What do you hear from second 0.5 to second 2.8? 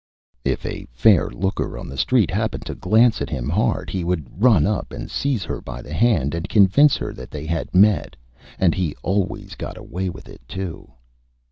a Fair Looker on the Street happened to